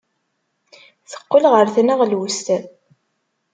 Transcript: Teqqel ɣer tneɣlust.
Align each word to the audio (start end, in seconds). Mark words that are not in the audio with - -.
Teqqel 1.09 1.45
ɣer 1.53 1.67
tneɣlust. 1.75 2.47